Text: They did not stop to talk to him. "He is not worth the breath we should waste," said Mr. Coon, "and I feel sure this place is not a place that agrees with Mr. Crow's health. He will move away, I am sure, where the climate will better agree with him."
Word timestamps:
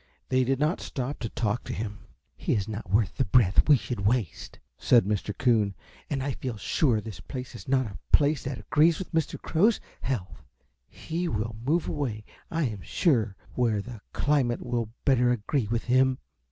They 0.29 0.43
did 0.43 0.59
not 0.59 0.81
stop 0.81 1.19
to 1.19 1.29
talk 1.29 1.63
to 1.65 1.73
him. 1.75 1.99
"He 2.35 2.53
is 2.55 2.67
not 2.67 2.89
worth 2.89 3.17
the 3.17 3.25
breath 3.25 3.69
we 3.69 3.77
should 3.77 3.99
waste," 3.99 4.57
said 4.79 5.05
Mr. 5.05 5.37
Coon, 5.37 5.75
"and 6.09 6.23
I 6.23 6.31
feel 6.31 6.57
sure 6.57 6.99
this 6.99 7.19
place 7.19 7.53
is 7.53 7.67
not 7.67 7.85
a 7.85 7.99
place 8.11 8.41
that 8.45 8.57
agrees 8.57 8.97
with 8.97 9.11
Mr. 9.13 9.39
Crow's 9.39 9.79
health. 10.01 10.41
He 10.87 11.27
will 11.27 11.55
move 11.63 11.87
away, 11.87 12.25
I 12.49 12.63
am 12.63 12.81
sure, 12.81 13.35
where 13.53 13.79
the 13.79 14.01
climate 14.11 14.65
will 14.65 14.89
better 15.05 15.29
agree 15.31 15.67
with 15.67 15.83
him." 15.83 16.17